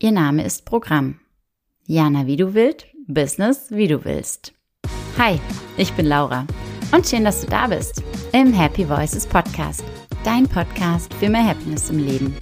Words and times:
Ihr 0.00 0.12
Name 0.12 0.44
ist 0.44 0.64
Programm. 0.64 1.18
Jana 1.84 2.28
wie 2.28 2.36
du 2.36 2.54
willst, 2.54 2.86
Business 3.08 3.66
wie 3.70 3.88
du 3.88 4.04
willst. 4.04 4.54
Hi, 5.18 5.40
ich 5.76 5.92
bin 5.94 6.06
Laura 6.06 6.46
und 6.92 7.04
schön, 7.04 7.24
dass 7.24 7.40
du 7.40 7.48
da 7.48 7.66
bist 7.66 8.04
im 8.32 8.52
Happy 8.52 8.88
Voices 8.88 9.26
Podcast, 9.26 9.82
dein 10.22 10.46
Podcast 10.46 11.12
für 11.14 11.28
mehr 11.28 11.44
Happiness 11.44 11.90
im 11.90 11.98
Leben. 11.98 12.36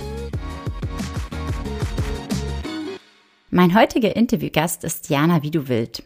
Mein 3.48 3.74
heutiger 3.74 4.14
Interviewgast 4.14 4.84
ist 4.84 5.08
Jana 5.08 5.42
wie 5.42 5.50
du 5.50 5.66
willst. 5.66 6.02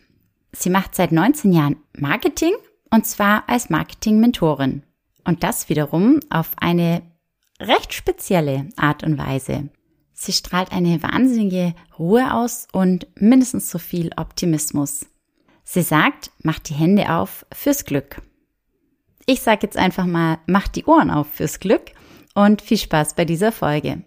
Sie 0.53 0.71
macht 0.71 0.95
seit 0.95 1.11
19 1.11 1.53
Jahren 1.53 1.79
Marketing 1.99 2.53
und 2.93 3.07
zwar 3.07 3.49
als 3.49 3.71
Marketing-Mentorin. 3.71 4.85
Und 5.25 5.43
das 5.43 5.69
wiederum 5.69 6.21
auf 6.31 6.53
eine 6.61 7.03
recht 7.59 7.93
spezielle 7.93 8.69
Art 8.77 9.03
und 9.03 9.19
Weise. 9.19 9.71
Sie 10.23 10.33
strahlt 10.33 10.71
eine 10.71 11.03
wahnsinnige 11.03 11.75
Ruhe 11.99 12.35
aus 12.35 12.69
und 12.73 13.07
mindestens 13.15 13.71
so 13.71 13.79
viel 13.79 14.11
Optimismus. 14.19 15.07
Sie 15.65 15.81
sagt, 15.81 16.31
macht 16.43 16.69
die 16.69 16.75
Hände 16.75 17.11
auf 17.15 17.47
fürs 17.55 17.87
Glück. 17.87 18.21
Ich 19.25 19.41
sage 19.41 19.61
jetzt 19.63 19.79
einfach 19.79 20.05
mal, 20.05 20.39
macht 20.47 20.77
die 20.77 20.85
Ohren 20.85 21.11
auf 21.11 21.27
fürs 21.33 21.59
Glück 21.59 21.93
und 22.35 22.61
viel 22.61 22.77
Spaß 22.77 23.15
bei 23.15 23.25
dieser 23.25 23.51
Folge. 23.51 24.05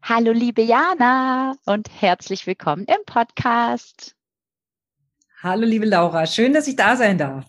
Hallo 0.00 0.32
liebe 0.32 0.62
Jana 0.62 1.54
und 1.66 1.90
herzlich 2.00 2.46
willkommen 2.46 2.86
im 2.86 3.04
Podcast. 3.04 4.16
Hallo 5.42 5.66
liebe 5.66 5.84
Laura, 5.84 6.24
schön, 6.24 6.54
dass 6.54 6.66
ich 6.66 6.76
da 6.76 6.96
sein 6.96 7.18
darf. 7.18 7.44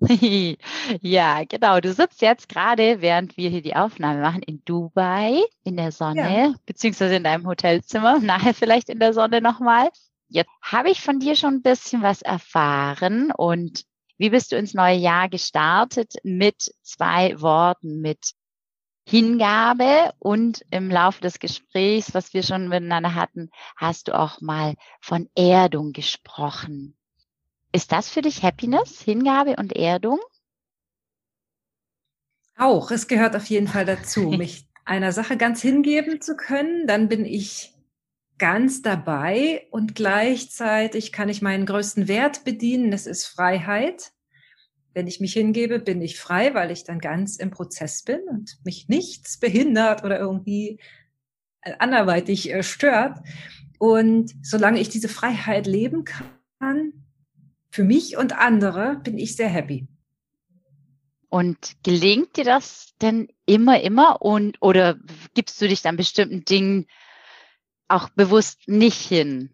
ja, 1.00 1.44
genau. 1.44 1.80
Du 1.80 1.92
sitzt 1.92 2.20
jetzt 2.20 2.48
gerade, 2.48 3.00
während 3.00 3.36
wir 3.36 3.50
hier 3.50 3.62
die 3.62 3.76
Aufnahme 3.76 4.20
machen, 4.20 4.42
in 4.42 4.62
Dubai, 4.64 5.42
in 5.64 5.76
der 5.76 5.92
Sonne, 5.92 6.20
ja. 6.20 6.54
beziehungsweise 6.66 7.16
in 7.16 7.24
deinem 7.24 7.46
Hotelzimmer, 7.46 8.18
nachher 8.20 8.54
vielleicht 8.54 8.88
in 8.88 8.98
der 8.98 9.12
Sonne 9.12 9.40
nochmal. 9.40 9.90
Jetzt 10.28 10.50
habe 10.60 10.90
ich 10.90 11.00
von 11.00 11.20
dir 11.20 11.36
schon 11.36 11.54
ein 11.54 11.62
bisschen 11.62 12.02
was 12.02 12.20
erfahren 12.20 13.30
und 13.30 13.84
wie 14.18 14.30
bist 14.30 14.52
du 14.52 14.56
ins 14.56 14.74
neue 14.74 14.96
Jahr 14.96 15.28
gestartet 15.28 16.14
mit 16.24 16.74
zwei 16.82 17.40
Worten, 17.40 18.00
mit 18.00 18.32
Hingabe 19.08 20.12
und 20.18 20.64
im 20.70 20.90
Laufe 20.90 21.20
des 21.20 21.38
Gesprächs, 21.38 22.12
was 22.12 22.34
wir 22.34 22.42
schon 22.42 22.68
miteinander 22.68 23.14
hatten, 23.14 23.50
hast 23.76 24.08
du 24.08 24.18
auch 24.18 24.40
mal 24.40 24.74
von 25.00 25.30
Erdung 25.36 25.92
gesprochen. 25.92 26.95
Ist 27.76 27.92
das 27.92 28.08
für 28.08 28.22
dich 28.22 28.42
Happiness, 28.42 29.02
Hingabe 29.02 29.56
und 29.58 29.76
Erdung? 29.76 30.18
Auch, 32.56 32.90
es 32.90 33.06
gehört 33.06 33.36
auf 33.36 33.44
jeden 33.50 33.68
Fall 33.68 33.84
dazu, 33.84 34.30
mich 34.38 34.66
einer 34.86 35.12
Sache 35.12 35.36
ganz 35.36 35.60
hingeben 35.60 36.22
zu 36.22 36.36
können. 36.36 36.86
Dann 36.86 37.10
bin 37.10 37.26
ich 37.26 37.74
ganz 38.38 38.80
dabei 38.80 39.66
und 39.72 39.94
gleichzeitig 39.94 41.12
kann 41.12 41.28
ich 41.28 41.42
meinen 41.42 41.66
größten 41.66 42.08
Wert 42.08 42.44
bedienen. 42.44 42.90
Das 42.90 43.06
ist 43.06 43.26
Freiheit. 43.26 44.12
Wenn 44.94 45.06
ich 45.06 45.20
mich 45.20 45.34
hingebe, 45.34 45.78
bin 45.78 46.00
ich 46.00 46.18
frei, 46.18 46.54
weil 46.54 46.70
ich 46.70 46.84
dann 46.84 46.98
ganz 46.98 47.36
im 47.36 47.50
Prozess 47.50 48.04
bin 48.04 48.20
und 48.30 48.56
mich 48.64 48.88
nichts 48.88 49.38
behindert 49.38 50.02
oder 50.02 50.18
irgendwie 50.18 50.80
anderweitig 51.78 52.50
äh, 52.50 52.62
stört. 52.62 53.18
Und 53.78 54.34
solange 54.40 54.80
ich 54.80 54.88
diese 54.88 55.10
Freiheit 55.10 55.66
leben 55.66 56.06
kann, 56.06 57.02
für 57.76 57.84
mich 57.84 58.16
und 58.16 58.32
andere 58.32 58.98
bin 59.04 59.18
ich 59.18 59.36
sehr 59.36 59.50
happy. 59.50 59.86
Und 61.28 61.76
gelingt 61.82 62.38
dir 62.38 62.44
das 62.44 62.94
denn 63.02 63.28
immer, 63.44 63.82
immer? 63.82 64.22
Und, 64.22 64.56
oder 64.62 64.98
gibst 65.34 65.60
du 65.60 65.68
dich 65.68 65.82
dann 65.82 65.98
bestimmten 65.98 66.46
Dingen 66.46 66.86
auch 67.86 68.08
bewusst 68.08 68.60
nicht 68.66 68.98
hin? 68.98 69.50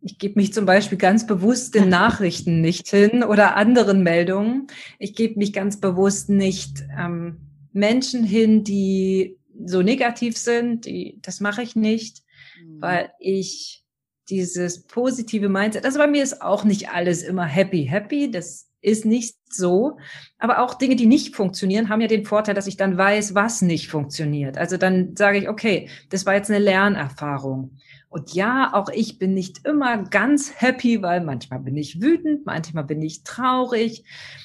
Ich 0.00 0.18
gebe 0.18 0.38
mich 0.38 0.52
zum 0.52 0.64
Beispiel 0.64 0.96
ganz 0.96 1.26
bewusst 1.26 1.74
den 1.74 1.88
Nachrichten 2.00 2.60
nicht 2.60 2.86
hin 2.88 3.24
oder 3.24 3.56
anderen 3.56 4.04
Meldungen. 4.04 4.68
Ich 5.00 5.16
gebe 5.16 5.40
mich 5.40 5.52
ganz 5.52 5.80
bewusst 5.80 6.28
nicht 6.28 6.84
ähm, 6.96 7.40
Menschen 7.72 8.22
hin, 8.22 8.62
die 8.62 9.36
so 9.64 9.82
negativ 9.82 10.38
sind. 10.38 10.86
Die, 10.86 11.18
das 11.20 11.40
mache 11.40 11.62
ich 11.62 11.74
nicht, 11.74 12.22
mhm. 12.62 12.80
weil 12.80 13.10
ich 13.18 13.82
dieses 14.30 14.84
positive 14.84 15.48
Mindset. 15.48 15.84
Also 15.84 15.98
bei 15.98 16.06
mir 16.06 16.22
ist 16.22 16.42
auch 16.42 16.64
nicht 16.64 16.90
alles 16.90 17.22
immer 17.22 17.44
happy, 17.44 17.84
happy. 17.84 18.30
Das 18.30 18.68
ist 18.80 19.04
nicht 19.04 19.36
so. 19.48 19.98
Aber 20.38 20.62
auch 20.62 20.74
Dinge, 20.74 20.96
die 20.96 21.06
nicht 21.06 21.34
funktionieren, 21.34 21.88
haben 21.88 22.00
ja 22.00 22.06
den 22.06 22.24
Vorteil, 22.24 22.54
dass 22.54 22.66
ich 22.66 22.76
dann 22.76 22.96
weiß, 22.96 23.34
was 23.34 23.62
nicht 23.62 23.88
funktioniert. 23.88 24.58
Also 24.58 24.76
dann 24.76 25.16
sage 25.16 25.38
ich, 25.38 25.48
okay, 25.48 25.88
das 26.10 26.26
war 26.26 26.34
jetzt 26.34 26.50
eine 26.50 26.60
Lernerfahrung. 26.60 27.78
Und 28.08 28.32
ja, 28.34 28.72
auch 28.72 28.88
ich 28.88 29.18
bin 29.18 29.34
nicht 29.34 29.66
immer 29.66 30.04
ganz 30.04 30.52
happy, 30.60 31.02
weil 31.02 31.20
manchmal 31.20 31.60
bin 31.60 31.76
ich 31.76 32.00
wütend, 32.00 32.46
manchmal 32.46 32.84
bin 32.84 33.02
ich 33.02 33.22
traurig, 33.22 34.04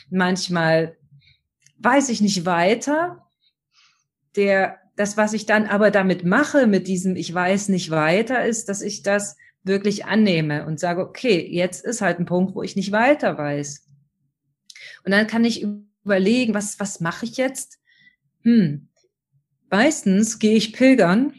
manchmal 0.09 0.97
weiß 1.77 2.09
ich 2.09 2.21
nicht 2.21 2.45
weiter. 2.45 3.25
Der, 4.35 4.77
das, 4.95 5.15
was 5.15 5.33
ich 5.33 5.45
dann 5.45 5.67
aber 5.67 5.91
damit 5.91 6.25
mache, 6.25 6.67
mit 6.67 6.87
diesem 6.87 7.15
Ich 7.15 7.33
weiß 7.33 7.69
nicht 7.69 7.91
weiter, 7.91 8.45
ist, 8.45 8.67
dass 8.67 8.81
ich 8.81 9.03
das 9.03 9.37
wirklich 9.63 10.05
annehme 10.05 10.65
und 10.65 10.79
sage, 10.79 11.01
okay, 11.01 11.45
jetzt 11.49 11.83
ist 11.83 12.01
halt 12.01 12.19
ein 12.19 12.25
Punkt, 12.25 12.55
wo 12.55 12.63
ich 12.63 12.75
nicht 12.75 12.91
weiter 12.91 13.37
weiß. 13.37 13.87
Und 15.05 15.11
dann 15.11 15.27
kann 15.27 15.45
ich 15.45 15.65
überlegen, 16.03 16.53
was, 16.53 16.79
was 16.79 16.99
mache 16.99 17.25
ich 17.25 17.37
jetzt? 17.37 17.79
Hm, 18.43 18.89
meistens 19.69 20.39
gehe 20.39 20.55
ich 20.55 20.73
pilgern 20.73 21.33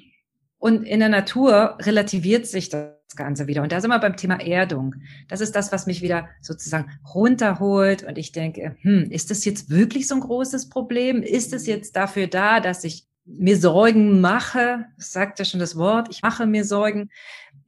und 0.59 0.84
in 0.84 1.01
der 1.01 1.09
Natur 1.09 1.77
relativiert 1.81 2.47
sich 2.47 2.71
das 2.71 2.95
Ganze 3.17 3.47
wieder. 3.47 3.63
Und 3.63 3.73
da 3.73 3.81
sind 3.81 3.91
wir 3.91 3.99
beim 3.99 4.17
Thema 4.17 4.41
Erdung. 4.41 4.95
Das 5.29 5.41
ist 5.41 5.55
das, 5.55 5.73
was 5.73 5.87
mich 5.87 6.03
wieder 6.03 6.29
sozusagen 6.41 6.91
runterholt. 7.15 8.03
Und 8.03 8.19
ich 8.19 8.33
denke, 8.33 8.77
hm, 8.81 9.11
ist 9.11 9.31
das 9.31 9.45
jetzt 9.45 9.71
wirklich 9.71 10.09
so 10.09 10.15
ein 10.15 10.21
großes 10.21 10.69
Problem? 10.69 11.23
Ist 11.23 11.53
es 11.53 11.67
jetzt 11.67 11.97
dafür 11.97 12.27
da, 12.27 12.61
dass 12.61 12.83
ich 12.84 13.07
mir 13.27 13.59
Sorgen 13.59 14.21
mache? 14.21 14.87
Das 14.97 15.13
sagt 15.13 15.39
ja 15.39 15.45
schon 15.45 15.61
das 15.61 15.77
Wort. 15.77 16.09
Ich 16.11 16.23
mache 16.23 16.47
mir 16.47 16.65
Sorgen 16.65 17.11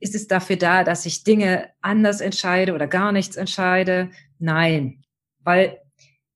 ist 0.00 0.14
es 0.14 0.28
dafür 0.28 0.56
da, 0.56 0.84
dass 0.84 1.06
ich 1.06 1.24
Dinge 1.24 1.70
anders 1.80 2.20
entscheide 2.20 2.74
oder 2.74 2.86
gar 2.86 3.12
nichts 3.12 3.36
entscheide? 3.36 4.10
Nein, 4.38 5.02
weil 5.42 5.78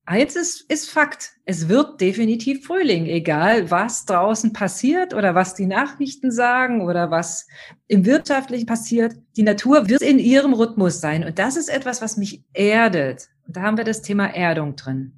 eins 0.05 0.35
ist, 0.35 0.69
ist 0.69 0.89
Fakt. 0.89 1.33
Es 1.45 1.69
wird 1.69 2.01
definitiv 2.01 2.65
Frühling, 2.65 3.05
egal 3.05 3.71
was 3.71 4.05
draußen 4.05 4.53
passiert 4.53 5.13
oder 5.13 5.35
was 5.35 5.55
die 5.55 5.65
Nachrichten 5.65 6.31
sagen 6.31 6.81
oder 6.81 7.11
was 7.11 7.47
im 7.87 8.05
Wirtschaftlichen 8.05 8.65
passiert. 8.65 9.15
Die 9.37 9.43
Natur 9.43 9.87
wird 9.89 10.01
in 10.01 10.19
ihrem 10.19 10.53
Rhythmus 10.53 10.99
sein. 10.99 11.23
Und 11.23 11.39
das 11.39 11.55
ist 11.55 11.69
etwas, 11.69 12.01
was 12.01 12.17
mich 12.17 12.43
erdet. 12.53 13.29
Und 13.47 13.57
da 13.57 13.61
haben 13.61 13.77
wir 13.77 13.83
das 13.83 14.01
Thema 14.01 14.27
Erdung 14.27 14.75
drin. 14.75 15.13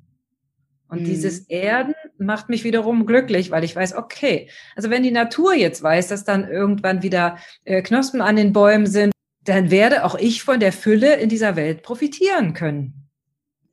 Und 0.87 1.01
mhm. 1.01 1.05
dieses 1.05 1.39
Erden 1.49 1.95
macht 2.17 2.49
mich 2.49 2.63
wiederum 2.63 3.05
glücklich, 3.05 3.51
weil 3.51 3.63
ich 3.63 3.75
weiß, 3.75 3.95
okay, 3.95 4.49
also 4.75 4.89
wenn 4.89 5.03
die 5.03 5.11
Natur 5.11 5.53
jetzt 5.53 5.81
weiß, 5.81 6.07
dass 6.07 6.23
dann 6.23 6.47
irgendwann 6.47 7.03
wieder 7.03 7.37
äh, 7.65 7.81
Knospen 7.81 8.21
an 8.21 8.35
den 8.35 8.53
Bäumen 8.53 8.85
sind, 8.85 9.11
dann 9.43 9.71
werde 9.71 10.05
auch 10.05 10.15
ich 10.15 10.43
von 10.43 10.59
der 10.59 10.71
Fülle 10.71 11.15
in 11.15 11.29
dieser 11.29 11.55
Welt 11.55 11.83
profitieren 11.83 12.53
können. 12.53 13.09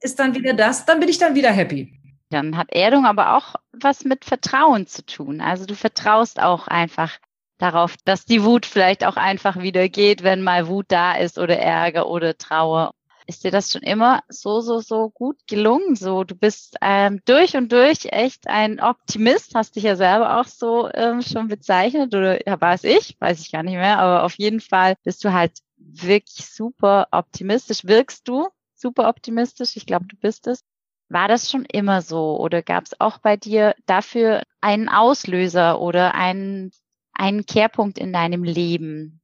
Ist 0.01 0.19
dann 0.19 0.34
wieder 0.34 0.55
das, 0.55 0.87
dann 0.87 1.01
bin 1.01 1.09
ich 1.09 1.19
dann 1.19 1.34
wieder 1.34 1.51
happy. 1.51 2.01
Dann 2.31 2.56
hat 2.56 2.73
Erdung 2.73 3.06
aber 3.06 3.37
auch 3.37 3.56
was 3.73 4.05
mit 4.05 4.25
Vertrauen 4.25 4.87
zu 4.87 5.05
tun. 5.05 5.41
Also 5.41 5.67
du 5.67 5.75
vertraust 5.75 6.41
auch 6.41 6.69
einfach 6.69 7.19
darauf, 7.59 7.97
dass 8.05 8.25
die 8.25 8.43
Wut 8.45 8.67
vielleicht 8.67 9.05
auch 9.05 9.17
einfach 9.17 9.59
wieder 9.59 9.89
geht, 9.89 10.22
wenn 10.22 10.43
mal 10.43 10.69
Wut 10.69 10.87
da 10.89 11.15
ist 11.15 11.39
oder 11.39 11.59
Ärger 11.59 12.09
oder 12.09 12.39
Trauer 12.39 12.93
ist 13.31 13.45
dir 13.45 13.53
das 13.53 13.71
schon 13.71 13.83
immer 13.83 14.23
so, 14.29 14.61
so, 14.61 14.81
so 14.81 15.09
gut 15.11 15.39
gelungen? 15.47 15.95
So, 15.95 16.25
du 16.25 16.35
bist 16.35 16.77
ähm, 16.83 17.21
durch 17.25 17.57
und 17.57 17.71
durch 17.71 18.07
echt 18.07 18.49
ein 18.49 18.81
Optimist, 18.81 19.55
hast 19.55 19.77
dich 19.77 19.85
ja 19.85 19.95
selber 19.95 20.41
auch 20.41 20.47
so 20.47 20.91
ähm, 20.93 21.23
schon 21.23 21.47
bezeichnet 21.47 22.13
oder 22.15 22.45
ja, 22.47 22.61
war 22.61 22.75
es 22.75 22.83
ich, 22.83 23.17
weiß 23.21 23.41
ich 23.41 23.53
gar 23.53 23.63
nicht 23.63 23.75
mehr, 23.75 24.01
aber 24.01 24.25
auf 24.25 24.34
jeden 24.34 24.60
Fall 24.60 24.97
bist 25.04 25.25
du 25.25 25.33
halt 25.33 25.53
wirklich 25.77 26.45
super 26.45 27.07
optimistisch. 27.13 27.84
Wirkst 27.84 28.27
du 28.27 28.49
super 28.75 29.09
optimistisch? 29.09 29.77
Ich 29.77 29.87
glaube, 29.87 30.07
du 30.07 30.16
bist 30.16 30.49
es. 30.49 30.65
War 31.09 31.28
das 31.28 31.51
schon 31.51 31.65
immer 31.65 32.03
so 32.03 32.37
oder 32.39 32.63
gab 32.63 32.84
es 32.84 33.01
auch 33.01 33.19
bei 33.19 33.37
dir 33.37 33.77
dafür 33.87 34.43
einen 34.60 34.89
Auslöser 34.89 35.81
oder 35.81 36.15
einen, 36.15 36.72
einen 37.13 37.47
Kehrpunkt 37.47 37.97
in 37.97 38.13
deinem 38.13 38.43
Leben? 38.43 39.21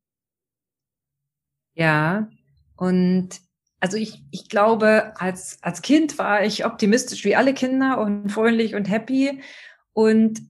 Ja, 1.74 2.28
und 2.76 3.45
also 3.80 3.96
ich, 3.96 4.22
ich 4.30 4.48
glaube, 4.48 5.12
als, 5.16 5.58
als 5.62 5.82
Kind 5.82 6.18
war 6.18 6.44
ich 6.44 6.64
optimistisch 6.64 7.24
wie 7.24 7.36
alle 7.36 7.54
Kinder 7.54 7.98
und 7.98 8.30
freundlich 8.30 8.74
und 8.74 8.88
happy. 8.88 9.40
Und 9.92 10.40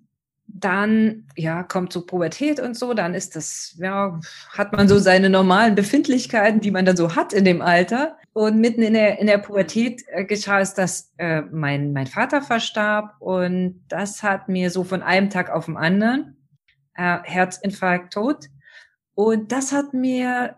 dann, 0.49 1.27
ja, 1.37 1.63
kommt 1.63 1.93
so 1.93 2.07
Pubertät 2.07 2.61
und 2.61 2.77
so, 2.77 2.95
dann 2.95 3.15
ist 3.15 3.37
das, 3.37 3.77
ja, 3.79 4.21
hat 4.51 4.73
man 4.73 4.89
so 4.89 4.99
seine 4.99 5.29
normalen 5.29 5.75
Befindlichkeiten, 5.75 6.61
die 6.61 6.71
man 6.71 6.85
dann 6.85 6.97
so 6.97 7.17
hat 7.17 7.33
in 7.33 7.45
dem 7.45 7.63
Alter. 7.63 8.17
Und 8.33 8.59
mitten 8.59 8.83
in 8.83 8.95
der, 8.95 9.19
in 9.19 9.27
der 9.27 9.39
Pubertät 9.39 10.05
äh, 10.09 10.25
geschah 10.25 10.61
es, 10.61 10.75
dass 10.75 11.13
äh, 11.17 11.43
mein, 11.51 11.93
mein 11.93 12.07
Vater 12.07 12.43
verstarb 12.43 13.15
und 13.19 13.83
das 13.89 14.23
hat 14.23 14.49
mir 14.49 14.71
so 14.71 14.85
von 14.85 15.03
einem 15.03 15.31
Tag 15.31 15.51
auf 15.51 15.67
den 15.67 15.77
anderen 15.77 16.37
äh, 16.95 17.19
Herzinfarkt, 17.23 18.13
tot. 18.13 18.47
Und 19.15 19.53
das 19.53 19.73
hat 19.73 19.95
mir 19.95 20.57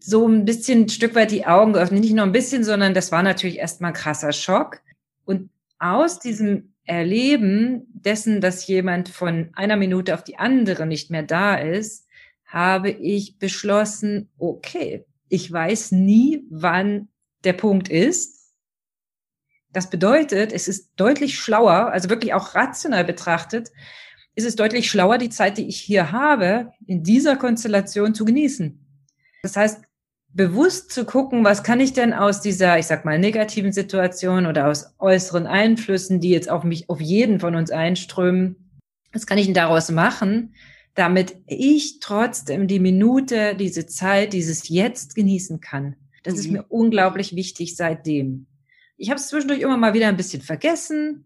so 0.00 0.26
ein 0.26 0.44
bisschen 0.44 0.82
ein 0.82 0.88
Stück 0.88 1.14
weit 1.14 1.30
die 1.30 1.46
Augen 1.46 1.72
geöffnet. 1.72 2.00
Nicht 2.00 2.14
nur 2.14 2.24
ein 2.24 2.32
bisschen, 2.32 2.64
sondern 2.64 2.94
das 2.94 3.12
war 3.12 3.22
natürlich 3.22 3.58
erstmal 3.58 3.92
krasser 3.92 4.32
Schock. 4.32 4.80
Und 5.24 5.50
aus 5.78 6.18
diesem 6.18 6.74
Erleben 6.84 7.86
dessen, 7.92 8.40
dass 8.40 8.66
jemand 8.66 9.08
von 9.08 9.50
einer 9.54 9.76
Minute 9.76 10.14
auf 10.14 10.22
die 10.24 10.38
andere 10.38 10.86
nicht 10.86 11.10
mehr 11.10 11.22
da 11.22 11.56
ist, 11.56 12.06
habe 12.46 12.90
ich 12.90 13.38
beschlossen, 13.38 14.30
okay, 14.38 15.04
ich 15.28 15.50
weiß 15.50 15.92
nie, 15.92 16.44
wann 16.48 17.08
der 17.44 17.54
Punkt 17.54 17.88
ist. 17.88 18.52
Das 19.72 19.90
bedeutet, 19.90 20.52
es 20.52 20.68
ist 20.68 20.92
deutlich 20.96 21.38
schlauer, 21.38 21.90
also 21.92 22.08
wirklich 22.08 22.34
auch 22.34 22.54
rational 22.54 23.04
betrachtet, 23.04 23.72
ist 24.36 24.46
es 24.46 24.54
deutlich 24.54 24.88
schlauer, 24.88 25.18
die 25.18 25.30
Zeit, 25.30 25.58
die 25.58 25.66
ich 25.66 25.80
hier 25.80 26.12
habe, 26.12 26.72
in 26.86 27.02
dieser 27.02 27.36
Konstellation 27.36 28.14
zu 28.14 28.24
genießen. 28.24 28.85
Das 29.46 29.56
heißt, 29.56 29.82
bewusst 30.32 30.90
zu 30.90 31.04
gucken, 31.04 31.44
was 31.44 31.62
kann 31.62 31.78
ich 31.78 31.92
denn 31.92 32.12
aus 32.12 32.40
dieser, 32.40 32.80
ich 32.80 32.86
sag 32.86 33.04
mal, 33.04 33.16
negativen 33.16 33.72
Situation 33.72 34.46
oder 34.46 34.66
aus 34.66 34.92
äußeren 34.98 35.46
Einflüssen, 35.46 36.18
die 36.18 36.30
jetzt 36.30 36.50
auf 36.50 36.64
mich, 36.64 36.90
auf 36.90 37.00
jeden 37.00 37.38
von 37.38 37.54
uns 37.54 37.70
einströmen, 37.70 38.80
was 39.12 39.24
kann 39.24 39.38
ich 39.38 39.46
denn 39.46 39.54
daraus 39.54 39.92
machen, 39.92 40.56
damit 40.96 41.36
ich 41.46 42.00
trotzdem 42.00 42.66
die 42.66 42.80
Minute, 42.80 43.54
diese 43.54 43.86
Zeit, 43.86 44.32
dieses 44.32 44.68
Jetzt 44.68 45.14
genießen 45.14 45.60
kann. 45.60 45.94
Das 46.24 46.34
mhm. 46.34 46.40
ist 46.40 46.50
mir 46.50 46.64
unglaublich 46.70 47.36
wichtig 47.36 47.76
seitdem. 47.76 48.46
Ich 48.96 49.10
habe 49.10 49.20
es 49.20 49.28
zwischendurch 49.28 49.60
immer 49.60 49.76
mal 49.76 49.94
wieder 49.94 50.08
ein 50.08 50.16
bisschen 50.16 50.42
vergessen, 50.42 51.24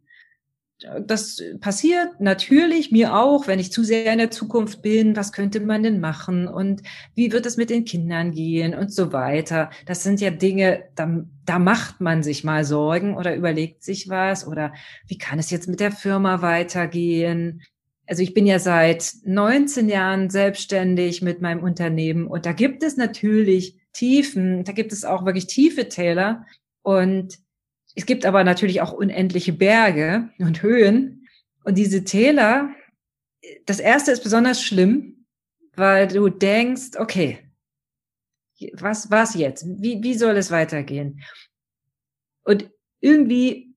das 1.01 1.43
passiert 1.61 2.21
natürlich 2.21 2.91
mir 2.91 3.15
auch, 3.15 3.47
wenn 3.47 3.59
ich 3.59 3.73
zu 3.73 3.85
sehr 3.85 4.13
in 4.13 4.19
der 4.19 4.31
Zukunft 4.31 4.81
bin. 4.83 5.15
Was 5.15 5.33
könnte 5.33 5.61
man 5.61 5.83
denn 5.83 6.01
machen? 6.01 6.49
Und 6.49 6.83
wie 7.15 7.33
wird 7.33 7.47
es 7.47 7.57
mit 7.57 7.71
den 7.71 7.85
Kindern 7.85 8.31
gehen 8.33 8.75
und 8.75 8.93
so 8.93 9.13
weiter? 9.13 9.71
Das 9.87 10.03
sind 10.03 10.21
ja 10.21 10.31
Dinge, 10.31 10.85
da, 10.95 11.23
da 11.45 11.59
macht 11.59 12.01
man 12.01 12.23
sich 12.23 12.45
mal 12.45 12.65
Sorgen 12.65 13.17
oder 13.17 13.37
überlegt 13.37 13.83
sich 13.85 14.09
was 14.09 14.47
oder 14.47 14.73
wie 15.07 15.19
kann 15.19 15.39
es 15.39 15.51
jetzt 15.51 15.69
mit 15.69 15.81
der 15.81 15.93
Firma 15.93 16.41
weitergehen? 16.41 17.63
Also 18.07 18.23
ich 18.23 18.33
bin 18.35 18.47
ja 18.47 18.59
seit 18.59 19.13
19 19.25 19.89
Jahren 19.89 20.31
selbstständig 20.31 21.23
mit 21.23 21.43
meinem 21.43 21.63
Unternehmen 21.63 22.27
und 22.27 22.47
da 22.47 22.53
gibt 22.53 22.83
es 22.83 22.97
natürlich 22.97 23.77
Tiefen, 23.93 24.65
da 24.65 24.73
gibt 24.73 24.93
es 24.93 25.05
auch 25.05 25.25
wirklich 25.25 25.47
tiefe 25.47 25.89
Täler 25.89 26.47
und 26.83 27.39
es 27.95 28.07
gibt 28.07 28.25
aber 28.25 28.45
natürlich 28.45 28.81
auch 28.81 28.93
unendliche 28.93 29.53
Berge 29.53 30.31
und 30.39 30.63
Höhen. 30.63 31.29
Und 31.65 31.77
diese 31.77 32.05
Täler, 32.05 32.71
das 33.67 33.81
erste 33.81 34.13
ist 34.13 34.23
besonders 34.23 34.63
schlimm, 34.63 35.27
weil 35.75 36.09
du 36.09 36.29
denkst, 36.29 36.99
okay, 36.99 37.41
was, 38.75 39.11
was 39.11 39.35
jetzt? 39.35 39.65
Wie, 39.67 40.03
wie 40.03 40.15
soll 40.15 40.37
es 40.37 40.51
weitergehen? 40.51 41.23
Und 42.45 42.71
irgendwie 43.01 43.75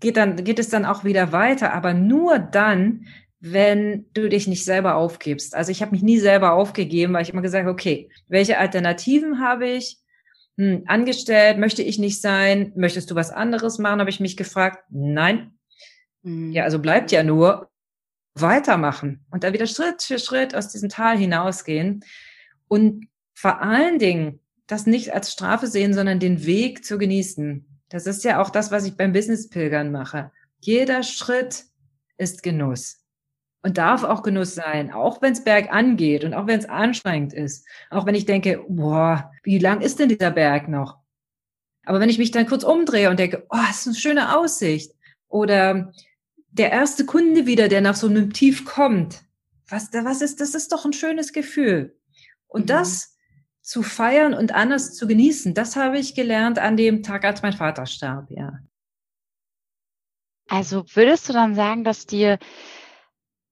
geht 0.00 0.16
dann, 0.16 0.36
geht 0.44 0.58
es 0.58 0.68
dann 0.68 0.84
auch 0.84 1.04
wieder 1.04 1.32
weiter, 1.32 1.72
aber 1.72 1.94
nur 1.94 2.38
dann, 2.38 3.06
wenn 3.40 4.06
du 4.12 4.28
dich 4.28 4.46
nicht 4.46 4.64
selber 4.64 4.96
aufgibst. 4.96 5.54
Also 5.54 5.70
ich 5.70 5.80
habe 5.80 5.92
mich 5.92 6.02
nie 6.02 6.18
selber 6.18 6.52
aufgegeben, 6.52 7.12
weil 7.12 7.22
ich 7.22 7.30
immer 7.30 7.42
gesagt 7.42 7.68
okay, 7.68 8.10
welche 8.26 8.58
Alternativen 8.58 9.40
habe 9.40 9.68
ich? 9.68 9.98
Hm, 10.58 10.82
angestellt, 10.86 11.58
möchte 11.58 11.82
ich 11.82 11.98
nicht 11.98 12.20
sein, 12.20 12.72
möchtest 12.74 13.10
du 13.10 13.14
was 13.14 13.30
anderes 13.30 13.78
machen, 13.78 14.00
habe 14.00 14.10
ich 14.10 14.18
mich 14.18 14.36
gefragt. 14.36 14.84
Nein. 14.90 15.52
Mhm. 16.22 16.50
Ja, 16.50 16.64
also 16.64 16.80
bleibt 16.80 17.12
ja 17.12 17.22
nur 17.22 17.70
weitermachen 18.34 19.24
und 19.30 19.44
dann 19.44 19.52
wieder 19.52 19.66
Schritt 19.66 20.02
für 20.02 20.18
Schritt 20.18 20.54
aus 20.54 20.68
diesem 20.68 20.88
Tal 20.88 21.16
hinausgehen 21.16 22.04
und 22.66 23.06
vor 23.34 23.62
allen 23.62 23.98
Dingen 23.98 24.40
das 24.66 24.86
nicht 24.86 25.14
als 25.14 25.32
Strafe 25.32 25.68
sehen, 25.68 25.94
sondern 25.94 26.18
den 26.18 26.44
Weg 26.44 26.84
zu 26.84 26.98
genießen. 26.98 27.64
Das 27.88 28.06
ist 28.06 28.24
ja 28.24 28.42
auch 28.42 28.50
das, 28.50 28.70
was 28.70 28.84
ich 28.84 28.96
beim 28.96 29.12
Business 29.12 29.48
Pilgern 29.48 29.92
mache. 29.92 30.32
Jeder 30.58 31.04
Schritt 31.04 31.64
ist 32.18 32.42
Genuss 32.42 32.98
und 33.62 33.78
darf 33.78 34.04
auch 34.04 34.22
Genuss 34.22 34.54
sein, 34.54 34.92
auch 34.92 35.20
wenn 35.20 35.32
es 35.32 35.44
bergan 35.44 35.96
geht 35.96 36.24
und 36.24 36.34
auch 36.34 36.46
wenn 36.46 36.58
es 36.58 36.68
anstrengend 36.68 37.32
ist. 37.32 37.66
Auch 37.90 38.06
wenn 38.06 38.14
ich 38.14 38.24
denke, 38.24 38.64
boah, 38.68 39.32
wie 39.42 39.58
lang 39.58 39.80
ist 39.80 39.98
denn 39.98 40.08
dieser 40.08 40.30
Berg 40.30 40.68
noch? 40.68 40.98
Aber 41.84 42.00
wenn 42.00 42.10
ich 42.10 42.18
mich 42.18 42.30
dann 42.30 42.46
kurz 42.46 42.64
umdrehe 42.64 43.10
und 43.10 43.18
denke, 43.18 43.46
oh, 43.50 43.56
das 43.66 43.80
ist 43.80 43.86
eine 43.86 43.96
schöne 43.96 44.36
Aussicht. 44.36 44.92
Oder 45.28 45.92
der 46.50 46.70
erste 46.70 47.04
Kunde 47.04 47.46
wieder, 47.46 47.68
der 47.68 47.80
nach 47.80 47.94
so 47.94 48.08
einem 48.08 48.32
Tief 48.32 48.64
kommt. 48.64 49.22
Was, 49.68 49.92
was 49.92 50.22
ist, 50.22 50.40
das 50.40 50.54
ist 50.54 50.72
doch 50.72 50.84
ein 50.84 50.92
schönes 50.92 51.32
Gefühl. 51.32 51.96
Und 52.46 52.62
mhm. 52.62 52.66
das 52.66 53.16
zu 53.60 53.82
feiern 53.82 54.34
und 54.34 54.54
anders 54.54 54.94
zu 54.94 55.06
genießen, 55.06 55.52
das 55.54 55.76
habe 55.76 55.98
ich 55.98 56.14
gelernt 56.14 56.58
an 56.58 56.76
dem 56.76 57.02
Tag, 57.02 57.24
als 57.24 57.42
mein 57.42 57.52
Vater 57.52 57.86
starb, 57.86 58.30
ja. 58.30 58.58
Also 60.48 60.84
würdest 60.94 61.28
du 61.28 61.34
dann 61.34 61.54
sagen, 61.54 61.84
dass 61.84 62.06
dir 62.06 62.38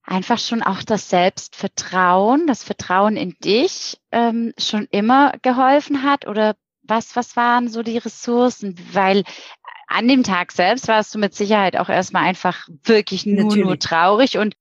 einfach 0.06 0.38
schon 0.38 0.62
auch 0.62 0.82
das 0.82 1.10
Selbstvertrauen, 1.10 2.46
das 2.46 2.64
Vertrauen 2.64 3.16
in 3.16 3.34
dich 3.44 3.98
ähm, 4.12 4.54
schon 4.56 4.86
immer 4.90 5.32
geholfen 5.42 6.02
hat? 6.02 6.26
Oder 6.26 6.56
was, 6.82 7.16
was 7.16 7.36
waren 7.36 7.68
so 7.68 7.82
die 7.82 7.98
Ressourcen? 7.98 8.76
Weil 8.92 9.24
an 9.88 10.08
dem 10.08 10.22
Tag 10.22 10.52
selbst 10.52 10.88
warst 10.88 11.14
du 11.14 11.18
mit 11.18 11.34
Sicherheit 11.34 11.76
auch 11.76 11.88
erstmal 11.88 12.24
einfach 12.24 12.68
wirklich 12.84 13.26
nur, 13.26 13.56
nur 13.56 13.78
traurig 13.78 14.38
und 14.38 14.54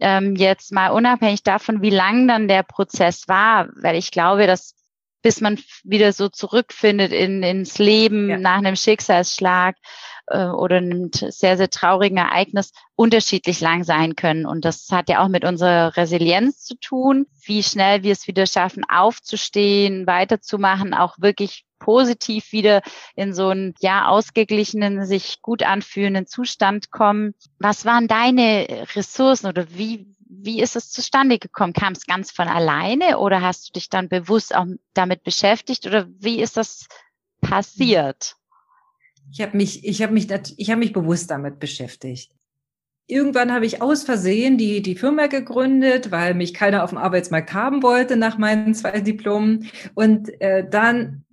ähm, 0.00 0.34
jetzt 0.34 0.72
mal 0.72 0.88
unabhängig 0.88 1.42
davon, 1.42 1.82
wie 1.82 1.90
lang 1.90 2.26
dann 2.26 2.48
der 2.48 2.64
Prozess 2.64 3.28
war, 3.28 3.68
weil 3.76 3.96
ich 3.96 4.10
glaube, 4.10 4.46
dass 4.46 4.74
bis 5.22 5.40
man 5.40 5.58
wieder 5.84 6.12
so 6.12 6.28
zurückfindet 6.28 7.12
in, 7.12 7.44
ins 7.44 7.78
Leben 7.78 8.28
ja. 8.28 8.38
nach 8.38 8.58
einem 8.58 8.74
Schicksalsschlag, 8.74 9.76
äh, 10.26 10.46
oder 10.46 10.76
einem 10.76 11.10
sehr, 11.12 11.56
sehr 11.56 11.70
traurigen 11.70 12.18
Ereignis 12.18 12.72
unterschiedlich 12.94 13.60
lang 13.60 13.84
sein 13.84 14.16
können. 14.16 14.46
Und 14.46 14.64
das 14.64 14.88
hat 14.90 15.08
ja 15.08 15.22
auch 15.22 15.28
mit 15.28 15.44
unserer 15.44 15.96
Resilienz 15.96 16.64
zu 16.64 16.76
tun, 16.76 17.26
wie 17.44 17.62
schnell 17.62 18.02
wir 18.02 18.12
es 18.12 18.26
wieder 18.26 18.46
schaffen, 18.46 18.84
aufzustehen, 18.88 20.06
weiterzumachen, 20.06 20.94
auch 20.94 21.16
wirklich 21.18 21.64
positiv 21.78 22.52
wieder 22.52 22.80
in 23.16 23.34
so 23.34 23.48
einen 23.48 23.74
ja 23.80 24.06
ausgeglichenen, 24.06 25.04
sich 25.04 25.42
gut 25.42 25.64
anfühlenden 25.64 26.26
Zustand 26.26 26.92
kommen. 26.92 27.34
Was 27.58 27.84
waren 27.84 28.06
deine 28.06 28.86
Ressourcen 28.94 29.48
oder 29.48 29.66
wie 29.70 30.06
wie 30.34 30.62
ist 30.62 30.76
es 30.76 30.90
zustande 30.90 31.38
gekommen? 31.38 31.74
Kam 31.74 31.92
es 31.92 32.06
ganz 32.06 32.30
von 32.30 32.48
alleine 32.48 33.18
oder 33.18 33.42
hast 33.42 33.68
du 33.68 33.72
dich 33.72 33.90
dann 33.90 34.08
bewusst 34.08 34.54
auch 34.54 34.64
damit 34.94 35.24
beschäftigt 35.24 35.86
oder 35.86 36.06
wie 36.08 36.40
ist 36.40 36.56
das 36.56 36.88
passiert? 37.42 38.36
Ich 39.30 39.40
habe 39.40 39.56
mich, 39.56 39.84
ich 39.86 40.02
habe 40.02 40.12
mich, 40.12 40.28
ich 40.56 40.70
habe 40.70 40.80
mich 40.80 40.92
bewusst 40.92 41.30
damit 41.30 41.58
beschäftigt. 41.58 42.32
Irgendwann 43.06 43.52
habe 43.52 43.66
ich 43.66 43.82
aus 43.82 44.04
Versehen 44.04 44.58
die, 44.58 44.80
die 44.80 44.94
Firma 44.94 45.26
gegründet, 45.26 46.10
weil 46.10 46.34
mich 46.34 46.54
keiner 46.54 46.84
auf 46.84 46.90
dem 46.90 46.98
Arbeitsmarkt 46.98 47.52
haben 47.52 47.82
wollte 47.82 48.16
nach 48.16 48.38
meinen 48.38 48.74
zwei 48.74 49.00
Diplomen. 49.00 49.70
Und 49.94 50.40
äh, 50.40 50.68
dann 50.68 51.24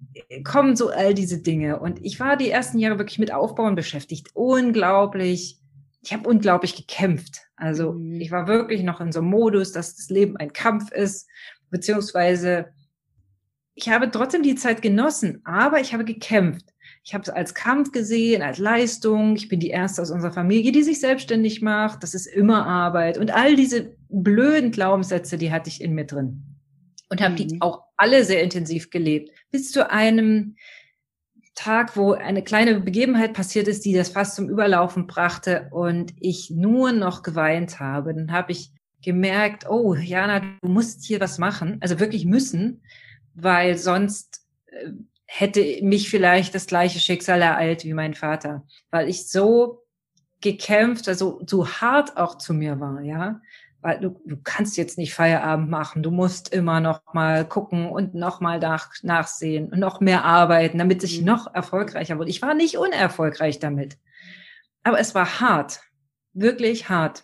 kommen 0.43 0.75
so 0.75 0.89
all 0.89 1.13
diese 1.13 1.41
Dinge. 1.41 1.79
Und 1.79 2.03
ich 2.03 2.19
war 2.19 2.38
die 2.38 2.50
ersten 2.50 2.79
Jahre 2.79 2.98
wirklich 2.98 3.19
mit 3.19 3.34
Aufbauen 3.34 3.75
beschäftigt. 3.75 4.29
Unglaublich. 4.34 5.60
Ich 6.01 6.13
habe 6.13 6.27
unglaublich 6.27 6.75
gekämpft. 6.75 7.41
Also 7.55 7.93
mhm. 7.93 8.19
ich 8.19 8.31
war 8.31 8.48
wirklich 8.48 8.84
noch 8.84 9.01
in 9.01 9.12
so 9.12 9.19
einem 9.19 9.29
Modus, 9.29 9.72
dass 9.72 9.96
das 9.96 10.10
Leben 10.10 10.38
ein 10.38 10.53
Kampf 10.53 10.91
ist, 10.91 11.27
beziehungsweise 11.69 12.67
ich 13.75 13.89
habe 13.89 14.12
trotzdem 14.12 14.43
die 14.43 14.55
Zeit 14.55 14.81
genossen, 14.81 15.41
aber 15.46 15.79
ich 15.79 15.93
habe 15.93 16.03
gekämpft. 16.03 16.65
Ich 17.09 17.15
habe 17.15 17.23
es 17.23 17.29
als 17.29 17.55
Kampf 17.55 17.91
gesehen, 17.91 18.43
als 18.43 18.59
Leistung. 18.59 19.35
Ich 19.35 19.49
bin 19.49 19.59
die 19.59 19.71
erste 19.71 19.99
aus 19.99 20.11
unserer 20.11 20.31
Familie, 20.31 20.71
die 20.71 20.83
sich 20.83 20.99
selbstständig 20.99 21.59
macht. 21.59 22.03
Das 22.03 22.13
ist 22.13 22.27
immer 22.27 22.67
Arbeit. 22.67 23.17
Und 23.17 23.33
all 23.33 23.55
diese 23.55 23.95
blöden 24.09 24.69
Glaubenssätze, 24.69 25.39
die 25.39 25.51
hatte 25.51 25.69
ich 25.69 25.81
in 25.81 25.95
mir 25.95 26.05
drin. 26.05 26.43
Und 27.09 27.19
habe 27.19 27.31
mhm. 27.31 27.37
die 27.37 27.61
auch 27.61 27.85
alle 27.97 28.23
sehr 28.25 28.43
intensiv 28.43 28.91
gelebt. 28.91 29.31
Bis 29.49 29.71
zu 29.71 29.89
einem 29.89 30.55
Tag, 31.55 31.97
wo 31.97 32.11
eine 32.11 32.43
kleine 32.43 32.79
Begebenheit 32.79 33.33
passiert 33.33 33.67
ist, 33.67 33.85
die 33.85 33.93
das 33.93 34.09
fast 34.09 34.35
zum 34.35 34.47
Überlaufen 34.47 35.07
brachte 35.07 35.67
und 35.71 36.13
ich 36.19 36.51
nur 36.51 36.91
noch 36.91 37.23
geweint 37.23 37.79
habe. 37.79 38.13
Dann 38.13 38.31
habe 38.31 38.51
ich 38.51 38.71
gemerkt, 39.01 39.67
oh, 39.67 39.95
Jana, 39.95 40.41
du 40.61 40.67
musst 40.67 41.03
hier 41.05 41.19
was 41.19 41.39
machen. 41.39 41.79
Also 41.81 41.99
wirklich 41.99 42.25
müssen, 42.25 42.83
weil 43.33 43.79
sonst 43.79 44.45
äh, 44.67 44.91
hätte 45.31 45.63
mich 45.83 46.09
vielleicht 46.09 46.55
das 46.55 46.65
gleiche 46.65 47.00
Schicksal 47.00 47.43
ereilt 47.43 47.86
wie 47.86 47.93
mein 47.93 48.15
Vater, 48.15 48.63
weil 48.89 49.07
ich 49.07 49.29
so 49.29 49.83
gekämpft, 50.41 51.07
also 51.07 51.39
so 51.45 51.67
hart 51.67 52.17
auch 52.17 52.39
zu 52.39 52.53
mir 52.53 52.79
war, 52.79 53.01
ja. 53.01 53.39
Weil 53.81 54.00
du, 54.00 54.19
du 54.25 54.38
kannst 54.43 54.75
jetzt 54.75 54.98
nicht 54.98 55.13
Feierabend 55.13 55.69
machen, 55.69 56.01
du 56.01 56.09
musst 56.09 56.51
immer 56.51 56.79
noch 56.79 57.13
mal 57.13 57.48
gucken 57.48 57.89
und 57.89 58.15
noch 58.15 58.41
mal 58.41 58.59
nach, 58.59 58.89
nachsehen 59.03 59.71
und 59.71 59.79
noch 59.79 60.01
mehr 60.01 60.25
arbeiten, 60.25 60.79
damit 60.79 61.03
ich 61.03 61.19
mhm. 61.19 61.27
noch 61.27 61.53
erfolgreicher 61.53 62.17
wurde. 62.17 62.31
Ich 62.31 62.41
war 62.41 62.55
nicht 62.55 62.77
unerfolgreich 62.77 63.59
damit, 63.59 63.98
aber 64.83 65.00
es 65.00 65.13
war 65.13 65.39
hart, 65.39 65.81
wirklich 66.33 66.89
hart. 66.89 67.24